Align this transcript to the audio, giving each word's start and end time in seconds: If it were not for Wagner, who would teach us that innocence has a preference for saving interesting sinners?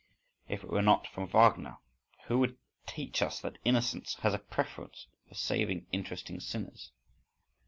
If 0.49 0.63
it 0.63 0.71
were 0.71 0.81
not 0.81 1.05
for 1.05 1.27
Wagner, 1.27 1.77
who 2.25 2.39
would 2.39 2.57
teach 2.87 3.21
us 3.21 3.39
that 3.41 3.59
innocence 3.63 4.15
has 4.23 4.33
a 4.33 4.39
preference 4.39 5.05
for 5.29 5.35
saving 5.35 5.85
interesting 5.91 6.39
sinners? 6.39 6.89